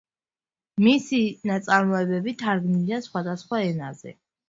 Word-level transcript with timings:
მისი 0.85 1.19
ნაწარმოებები 1.51 2.35
თარგმნილია 2.43 3.03
სხვადასხვა 3.13 3.65
ენაზე. 3.71 4.21